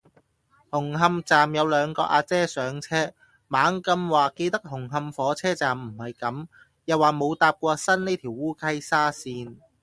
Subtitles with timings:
[0.71, 3.13] 紅磡站有兩個阿姐上車，
[3.47, 6.47] 猛咁話記得紅磡火車站唔係噉，
[6.85, 9.57] 又話冇搭過新呢條烏溪沙綫